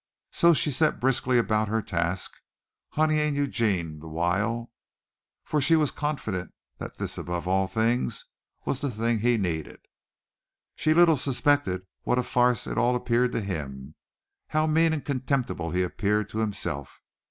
[0.31, 2.31] So she set briskly about her task,
[2.93, 4.71] honeying Eugene the while,
[5.43, 8.25] for she was confident that this above all things
[8.65, 9.77] was the thing he needed.
[10.75, 13.93] She little suspected what a farce it all appeared to him,
[14.47, 16.99] how mean and contemptible he appeared to himself.